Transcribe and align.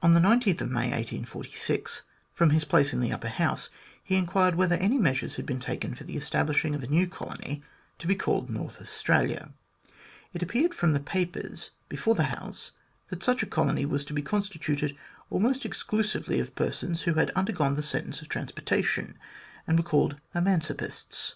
On 0.00 0.14
May 0.14 0.20
19, 0.20 0.54
1846, 0.56 2.00
from 2.32 2.48
his 2.48 2.64
place 2.64 2.94
in 2.94 3.00
the 3.00 3.12
Upper 3.12 3.28
House, 3.28 3.68
he 4.02 4.16
inquired 4.16 4.54
whether 4.54 4.76
any 4.76 4.96
measures 4.96 5.36
had 5.36 5.44
been 5.44 5.60
taken 5.60 5.94
for 5.94 6.04
establish 6.10 6.64
ing 6.64 6.74
a 6.74 6.86
new 6.86 7.06
colony 7.06 7.62
to 7.98 8.06
be 8.06 8.14
called 8.14 8.48
North 8.48 8.80
Australia. 8.80 9.52
It 10.32 10.42
appeared 10.42 10.72
from 10.72 10.94
the 10.94 10.98
papers 10.98 11.72
before 11.90 12.14
the 12.14 12.22
House 12.32 12.72
that 13.10 13.22
such 13.22 13.42
a 13.42 13.46
colony 13.46 13.84
was 13.84 14.06
to 14.06 14.14
be 14.14 14.22
constituted 14.22 14.96
almost 15.28 15.66
exclusively 15.66 16.40
of 16.40 16.54
persons 16.54 17.02
who 17.02 17.12
had 17.12 17.30
under 17.36 17.52
gone 17.52 17.74
the 17.74 17.82
sentence 17.82 18.22
of 18.22 18.30
transportation, 18.30 19.18
and 19.66 19.78
were 19.78 19.84
called 19.84 20.16
eman 20.34 20.60
cipists. 20.62 21.34